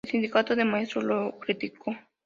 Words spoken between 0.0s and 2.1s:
El sindicato de maestros lo criticó.